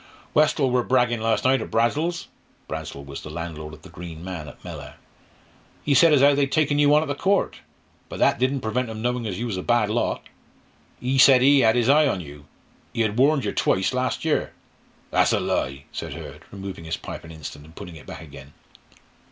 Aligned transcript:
"Westall 0.33 0.71
wor 0.71 0.83
braggin' 0.83 1.21
last 1.21 1.43
night 1.45 1.61
at 1.61 1.69
Bradsell's" 1.69 2.27
(Bradsell 2.67 3.05
was 3.05 3.21
the 3.21 3.29
landlord 3.29 3.71
of 3.75 3.83
"The 3.83 3.89
Green 3.89 4.23
Man" 4.23 4.47
at 4.47 4.63
Mellor) 4.63 4.95
"ee 5.85 5.93
said 5.93 6.11
as 6.11 6.21
how 6.21 6.33
they'd 6.33 6.51
taken 6.51 6.79
you 6.79 6.95
on 6.95 7.03
at 7.03 7.07
the 7.07 7.13
Court 7.13 7.57
but 8.09 8.17
that 8.17 8.39
didn't 8.39 8.61
prevent 8.61 8.89
'em 8.89 9.03
knowin' 9.03 9.27
as 9.27 9.37
you 9.37 9.45
was 9.45 9.57
a 9.57 9.61
bad 9.61 9.91
lot. 9.91 10.23
Ee 11.03 11.19
said 11.19 11.43
ee 11.43 11.63
'ad 11.63 11.77
'is 11.77 11.87
eye 11.87 12.07
on 12.07 12.19
yer 12.19 12.39
ee 12.95 13.03
'ad 13.03 13.19
warned 13.19 13.45
yer 13.45 13.51
twoice 13.51 13.93
last 13.93 14.25
year" 14.25 14.53
"That's 15.11 15.33
a 15.33 15.39
lie!" 15.39 15.83
said 15.91 16.15
Hurd, 16.15 16.45
removing 16.51 16.85
his 16.85 16.97
pipe 16.97 17.23
an 17.23 17.29
instant 17.31 17.63
and 17.63 17.75
putting 17.75 17.95
it 17.95 18.07
back 18.07 18.21
again. 18.21 18.53